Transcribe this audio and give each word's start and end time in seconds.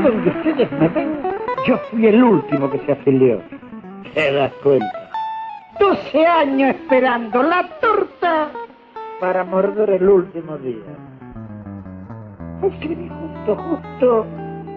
donde 0.00 0.30
ustedes 0.30 0.72
me 0.72 0.88
ven, 0.88 1.18
yo 1.66 1.78
fui 1.90 2.06
el 2.06 2.22
último 2.22 2.70
que 2.70 2.78
se 2.80 2.92
afilió. 2.92 3.40
¿Te 4.14 4.32
das 4.32 4.52
cuenta? 4.62 5.10
12 5.78 6.26
años 6.26 6.70
esperando 6.70 7.42
la 7.42 7.68
torta 7.80 8.50
para 9.20 9.44
morder 9.44 9.90
el 9.90 10.08
último 10.08 10.56
día. 10.58 10.82
Escribí 12.62 13.08
justo, 13.08 13.56
justo 13.56 14.26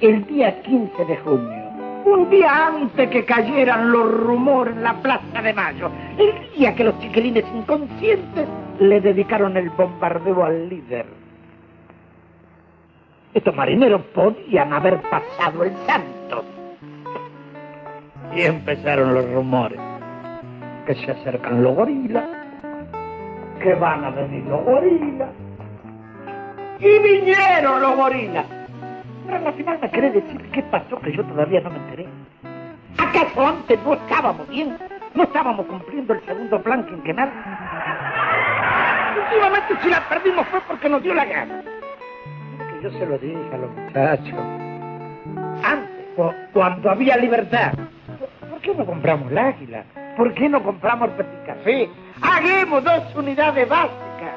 el 0.00 0.26
día 0.26 0.60
15 0.62 1.04
de 1.04 1.16
junio. 1.18 1.62
Un 2.04 2.28
día 2.30 2.66
antes 2.66 3.08
que 3.10 3.24
cayeran 3.24 3.92
los 3.92 4.12
rumores 4.12 4.74
en 4.74 4.82
la 4.82 4.94
Plaza 4.94 5.40
de 5.40 5.54
Mayo. 5.54 5.90
El 6.18 6.32
día 6.56 6.74
que 6.74 6.84
los 6.84 6.98
chiquilines 6.98 7.44
inconscientes 7.54 8.46
le 8.80 9.00
dedicaron 9.00 9.56
el 9.56 9.70
bombardeo 9.70 10.44
al 10.44 10.68
líder. 10.68 11.21
Estos 13.34 13.54
marineros 13.54 14.02
podían 14.14 14.72
haber 14.74 15.00
pasado 15.02 15.64
el 15.64 15.72
santo. 15.86 16.44
Y 18.34 18.42
empezaron 18.42 19.14
los 19.14 19.30
rumores. 19.32 19.80
Que 20.86 20.94
se 20.94 21.10
acercan 21.12 21.62
los 21.62 21.74
gorilas. 21.74 22.24
Que 23.62 23.74
van 23.74 24.04
a 24.04 24.10
venir 24.10 24.44
los 24.44 24.62
gorilas. 24.64 25.30
Y 26.78 26.98
vinieron 26.98 27.80
los 27.80 27.96
gorilas. 27.96 28.44
Pero 29.26 29.48
al 29.48 29.54
final 29.54 29.78
me 29.80 29.90
querés 29.90 30.14
decir 30.14 30.50
qué 30.50 30.62
pasó 30.64 30.98
que 31.00 31.12
yo 31.12 31.24
todavía 31.24 31.60
no 31.60 31.70
me 31.70 31.76
enteré. 31.76 32.06
¿Acaso 32.98 33.46
antes 33.46 33.78
no 33.84 33.94
estábamos 33.94 34.46
bien? 34.48 34.76
¿No 35.14 35.22
estábamos 35.22 35.64
cumpliendo 35.66 36.12
el 36.12 36.20
segundo 36.26 36.62
plan 36.62 36.84
quinquenal? 36.86 37.30
Últimamente 39.24 39.74
si 39.82 39.88
la 39.88 40.06
perdimos 40.08 40.46
fue 40.48 40.60
porque 40.68 40.88
nos 40.88 41.02
dio 41.02 41.14
la 41.14 41.24
gana. 41.24 41.62
Yo 42.82 42.90
se 42.90 43.06
lo 43.06 43.18
dije 43.18 43.38
a 43.52 43.56
los 43.58 43.70
muchachos. 43.70 44.38
Antes, 45.64 46.06
cu- 46.16 46.32
cuando 46.52 46.90
había 46.90 47.16
libertad. 47.16 47.72
¿Por- 48.18 48.48
¿Por 48.50 48.60
qué 48.60 48.74
no 48.74 48.84
compramos 48.86 49.30
el 49.30 49.38
águila? 49.38 49.84
¿Por 50.16 50.34
qué 50.34 50.48
no 50.48 50.62
compramos 50.62 51.10
el 51.10 51.14
petit 51.16 51.46
café? 51.46 51.88
Hagamos 52.20 52.82
dos 52.84 53.14
unidades 53.14 53.68
básicas. 53.68 54.34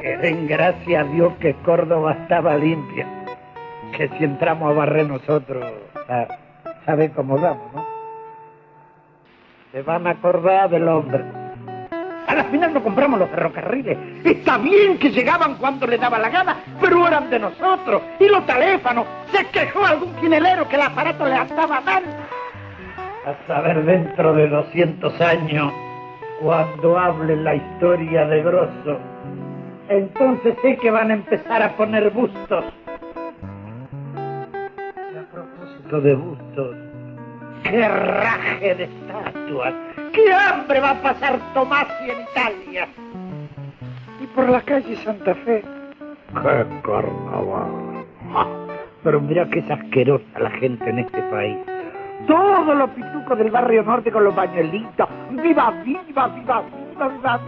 Que 0.00 0.16
den 0.18 0.46
gracias 0.46 1.04
a 1.06 1.08
Dios 1.10 1.32
que 1.40 1.54
Córdoba 1.64 2.12
estaba 2.12 2.56
limpia. 2.56 3.06
Que 3.96 4.08
si 4.10 4.24
entramos 4.24 4.70
a 4.70 4.74
barrer 4.74 5.06
nosotros, 5.08 5.64
sa- 6.06 6.28
sabe 6.84 7.10
cómo 7.12 7.38
damos, 7.38 7.72
¿no? 7.74 7.84
Se 9.72 9.82
van 9.82 10.06
a 10.06 10.10
acordar 10.10 10.68
del 10.70 10.86
hombre. 10.88 11.24
A 12.36 12.40
la 12.40 12.44
final 12.50 12.74
no 12.74 12.82
compramos 12.82 13.18
los 13.18 13.30
ferrocarriles. 13.30 13.96
Está 14.22 14.58
bien 14.58 14.98
que 14.98 15.08
llegaban 15.08 15.54
cuando 15.54 15.86
le 15.86 15.96
daba 15.96 16.18
la 16.18 16.28
gana, 16.28 16.56
pero 16.78 17.08
eran 17.08 17.30
de 17.30 17.38
nosotros. 17.38 18.02
Y 18.20 18.28
los 18.28 18.44
teléfonos. 18.44 19.06
Se 19.32 19.46
quejó 19.46 19.86
algún 19.86 20.14
quinelero 20.16 20.68
que 20.68 20.76
el 20.76 20.82
aparato 20.82 21.24
le 21.24 21.34
andaba 21.34 21.80
mal. 21.80 22.04
A 23.24 23.46
saber 23.46 23.82
dentro 23.86 24.34
de 24.34 24.48
200 24.48 25.18
años, 25.22 25.72
cuando 26.42 26.98
hable 26.98 27.36
la 27.36 27.54
historia 27.54 28.26
de 28.26 28.42
Grosso, 28.42 28.98
entonces 29.88 30.56
sé 30.60 30.76
que 30.76 30.90
van 30.90 31.10
a 31.12 31.14
empezar 31.14 31.62
a 31.62 31.70
poner 31.70 32.10
bustos. 32.10 32.66
Y 34.14 35.16
a 35.16 35.24
propósito 35.32 36.00
de 36.02 36.14
bustos, 36.14 36.76
¡qué 37.62 37.88
raje 37.88 38.74
de 38.74 38.84
estatuas! 38.84 39.72
¡Qué 40.16 40.32
hambre 40.32 40.80
va 40.80 40.92
a 40.92 41.02
pasar 41.02 41.38
Tomasi 41.52 42.10
en 42.10 42.22
Italia! 42.22 42.88
Y 44.18 44.26
por 44.28 44.48
la 44.48 44.62
calle 44.62 44.96
Santa 45.04 45.34
Fe, 45.34 45.62
¡qué 45.62 46.66
carnaval! 46.82 48.06
Pero 49.04 49.20
mira 49.20 49.46
que 49.50 49.58
es 49.58 49.70
asquerosa 49.70 50.24
la 50.38 50.50
gente 50.52 50.88
en 50.88 51.00
este 51.00 51.20
país. 51.24 51.58
Todos 52.26 52.74
los 52.74 52.88
pitucos 52.90 53.36
del 53.36 53.50
barrio 53.50 53.82
norte 53.82 54.10
con 54.10 54.24
los 54.24 54.34
bañuelitos. 54.34 55.06
¡Viva, 55.32 55.70
viva, 55.84 56.02
viva, 56.08 56.28
viva, 56.28 56.62
viva! 56.62 57.08
viva! 57.08 57.40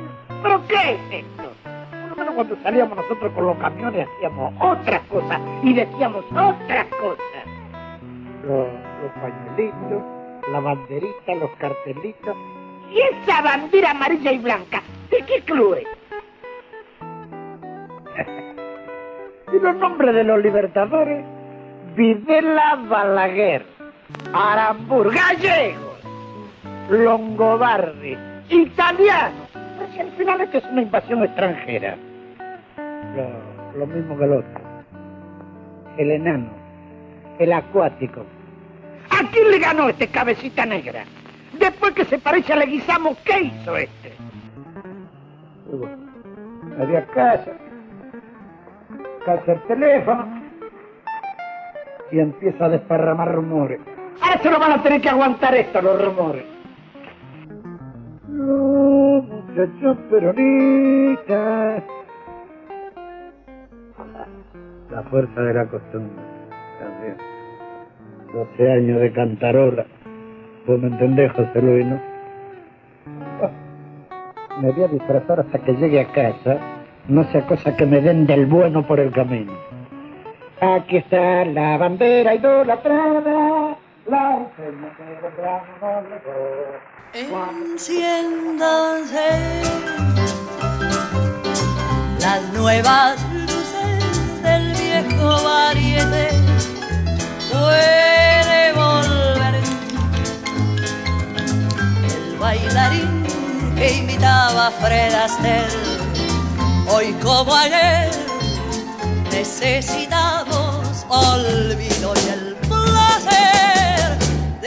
¿Pero 0.43 0.63
qué 0.69 0.93
es 0.93 1.25
esto? 1.25 1.51
Por 1.65 2.11
lo 2.11 2.17
menos 2.17 2.35
cuando 2.35 2.57
salíamos 2.63 2.99
nosotros 2.99 3.33
con 3.33 3.47
los 3.47 3.57
camiones 3.57 4.07
hacíamos 4.07 4.53
otras 4.61 5.01
cosas 5.09 5.41
y 5.63 5.73
decíamos 5.73 6.23
otras 6.33 6.87
cosas. 7.01 7.45
Los, 8.47 8.69
los 9.01 9.13
pañuelitos, 9.23 10.03
la 10.53 10.61
banderita, 10.61 11.35
los 11.35 11.51
cartelitos. 11.59 12.37
¿Y 12.91 13.01
esa 13.01 13.43
bandera 13.43 13.91
amarilla 13.91 14.33
y 14.33 14.39
blanca? 14.39 14.83
¿De 15.11 15.19
qué 15.23 15.43
club 15.43 15.75
es? 15.75 15.87
y 19.53 19.59
los 19.59 19.77
nombres 19.77 20.15
de 20.15 20.25
los 20.25 20.43
libertadores, 20.43 21.25
Videla 21.95 22.77
Balaguer, 22.89 23.67
Arambur, 24.33 25.15
gallegos, 25.15 26.01
Longobardi, 26.91 28.17
italianos. 28.49 29.49
Pero 29.53 29.93
si 29.93 30.01
al 30.01 30.11
final 30.13 30.41
esto 30.41 30.59
es 30.59 30.65
una 30.65 30.83
invasión 30.83 31.23
extranjera. 31.25 31.97
Lo, 33.15 33.79
lo 33.79 33.87
mismo 33.87 34.17
que 34.17 34.25
el 34.25 34.33
otro. 34.33 34.61
El 35.99 36.11
enano, 36.13 36.51
el 37.39 37.53
acuático. 37.53 38.25
¿A 39.11 39.31
quién 39.31 39.51
le 39.51 39.59
ganó 39.59 39.89
este 39.89 40.09
cabecita 40.09 40.65
negra? 40.65 41.05
Después 41.53 41.95
que 41.95 42.05
se 42.05 42.19
parece 42.19 42.53
a 42.53 42.57
Leguizamo, 42.57 43.17
¿qué 43.25 43.41
hizo 43.43 43.77
este? 43.77 44.13
Había 46.81 47.05
casa, 47.07 47.53
casa 49.25 49.53
el 49.53 49.63
teléfono 49.63 50.43
y 52.11 52.21
empieza 52.21 52.67
a 52.67 52.69
desparramar 52.69 53.35
rumores. 53.35 53.81
Ahora 54.21 54.39
se 54.43 54.51
lo 54.51 54.59
van 54.59 54.73
a 54.73 54.83
tener 54.83 55.01
que 55.01 55.09
aguantar 55.09 55.55
esto, 55.55 55.81
los 55.83 56.05
rumores. 56.05 56.45
No, 58.29 59.23
muchachos 59.23 59.97
peronistas. 60.11 61.83
La 64.91 65.03
fuerza 65.05 65.41
de 65.41 65.55
la 65.55 65.67
costumbre, 65.67 66.23
también. 66.81 67.17
12 68.33 68.73
años 68.73 69.01
de 69.01 69.13
cantarola. 69.13 69.87
¿Vos 70.69 70.79
me 70.79 70.89
entendés, 70.89 71.33
José 71.33 71.63
Luis, 71.63 71.87
no? 71.87 71.99
Ah, 73.43 73.51
Me 74.61 74.71
voy 74.71 74.85
a 74.85 74.89
disfrazar 74.89 75.41
hasta 75.41 75.59
que 75.61 75.73
llegue 75.73 75.99
a 75.99 76.13
casa. 76.13 76.59
No 77.09 77.25
sea 77.33 77.47
cosa 77.47 77.75
que 77.75 77.87
me 77.87 78.03
den 78.03 78.27
del 78.27 78.45
bueno 78.45 78.87
por 78.87 79.01
el 79.01 79.11
camino. 79.11 79.51
Aquí 80.61 80.99
está 80.99 81.47
la 81.47 81.79
bandera 81.79 82.35
idolatrada. 82.35 83.79
La. 84.07 84.47
Enciéndanse 87.15 89.63
las 92.21 92.53
nuevas 92.53 93.27
luces 93.33 94.43
del 94.43 94.73
viejo 94.75 95.45
variete. 95.45 96.29
Bailarín 102.49 103.13
que 103.77 103.87
imitaba 104.01 104.69
a 104.69 104.71
Fred 104.81 105.15
Astaire. 105.15 105.69
Hoy 106.93 107.09
como 107.23 107.55
ayer 107.55 108.11
necesitamos 109.31 111.05
olvido 111.09 112.09
y 112.23 112.25
el 112.37 112.45
placer 112.71 114.07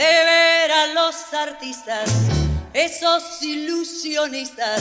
de 0.00 0.12
ver 0.30 0.68
a 0.82 0.84
los 0.98 1.16
artistas, 1.46 2.08
esos 2.72 3.22
ilusionistas 3.42 4.80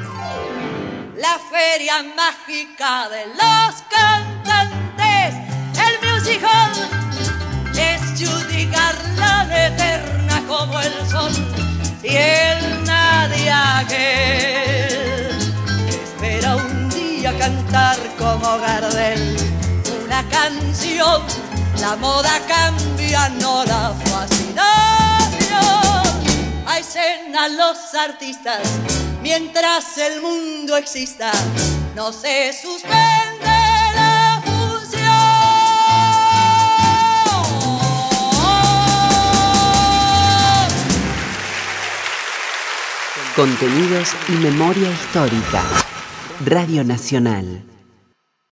La 1.18 1.40
feria 1.52 2.04
mágica 2.16 3.10
de 3.10 3.26
los 3.28 3.84
cantantes, 3.90 5.36
el 5.86 5.96
music 6.08 6.42
es 7.76 8.02
Judy 8.20 8.66
Garland 8.66 9.52
eterna 9.52 10.44
como 10.48 10.80
el 10.80 11.10
sol 11.10 11.32
y 12.04 12.16
el 12.16 12.84
nadie 12.86 13.54
que 13.88 15.30
espera 16.04 16.56
un 16.56 16.90
día 16.90 17.38
cantar 17.38 17.98
como 18.18 18.60
Gardel 18.60 19.58
una 20.06 20.24
canción, 20.30 21.22
la 21.80 21.96
moda 21.96 22.40
cambia, 22.48 23.30
no 23.30 23.64
la 23.66 23.94
fascinación. 24.06 24.58
A 26.66 26.80
escena 26.80 27.48
los 27.48 27.94
artistas 27.94 28.62
mientras 29.22 29.98
el 29.98 30.22
mundo 30.22 30.78
exista, 30.78 31.32
no 31.96 32.12
se 32.12 32.54
suspende. 32.54 33.48
Contenidos 43.38 44.16
y 44.30 44.32
memoria 44.32 44.90
histórica. 44.90 45.62
Radio 46.44 46.84
Nacional. 46.84 47.77